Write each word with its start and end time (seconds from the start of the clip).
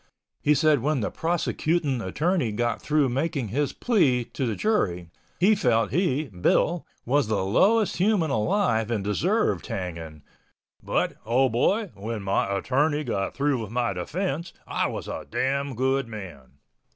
He 0.41 0.55
said 0.55 0.79
when 0.81 1.01
the 1.01 1.11
"prosecutin'" 1.11 2.01
attorney 2.01 2.51
got 2.51 2.81
through 2.81 3.07
making 3.09 3.49
his 3.49 3.71
plea 3.71 4.23
to 4.33 4.47
the 4.47 4.55
jury, 4.55 5.11
he 5.39 5.53
felt 5.53 5.91
he 5.91 6.23
(Bill) 6.29 6.87
was 7.05 7.27
the 7.27 7.45
lowest 7.45 7.97
human 7.97 8.31
alive 8.31 8.89
and 8.89 9.03
deserved 9.03 9.67
hanging, 9.67 10.23
"but, 10.81 11.17
oh 11.23 11.49
boy, 11.49 11.91
when 11.93 12.23
my 12.23 12.49
attorney 12.51 13.03
got 13.03 13.35
through 13.35 13.61
with 13.61 13.69
my 13.69 13.93
defense, 13.93 14.53
I 14.65 14.87
was 14.87 15.07
a 15.07 15.27
damn 15.29 15.75
good 15.75 16.07
man!" 16.07 16.53